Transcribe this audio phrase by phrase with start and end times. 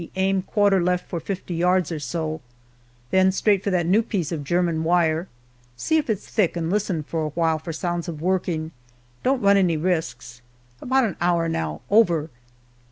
[0.15, 2.41] Aim quarter left for fifty yards or so, 8l G2
[3.11, 5.27] Then Straight for that new piece of German wire;
[5.77, 8.71] See ififs thick, and liSienfor a while For sounds of working;
[9.23, 10.41] don^t run any risks;
[10.81, 12.31] j4bout an hour; now, over!"